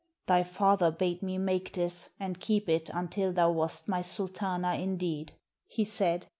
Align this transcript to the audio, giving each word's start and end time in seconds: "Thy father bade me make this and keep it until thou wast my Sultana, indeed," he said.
"Thy 0.25 0.41
father 0.41 0.89
bade 0.89 1.21
me 1.21 1.37
make 1.37 1.73
this 1.73 2.09
and 2.19 2.39
keep 2.39 2.67
it 2.67 2.89
until 2.91 3.31
thou 3.31 3.51
wast 3.51 3.87
my 3.87 4.01
Sultana, 4.01 4.73
indeed," 4.73 5.33
he 5.67 5.85
said. 5.85 6.25